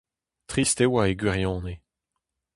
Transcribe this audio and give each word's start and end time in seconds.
Trist 0.51 0.77
e 0.83 0.85
oa 0.87 1.03
e 1.11 1.13
gwirionez. 1.19 1.79